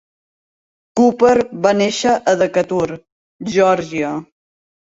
Cooper 0.99 1.33
va 1.67 1.75
néixer 1.83 2.15
a 2.33 2.35
Decatur, 2.41 2.83
Georgia. 3.55 4.13